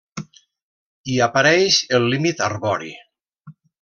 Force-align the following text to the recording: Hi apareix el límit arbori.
Hi 1.11 1.19
apareix 1.25 1.77
el 1.99 2.09
límit 2.15 2.43
arbori. 2.47 2.91